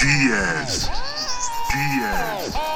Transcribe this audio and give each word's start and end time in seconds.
Diaz. 0.00 0.88
Diaz. 1.74 2.69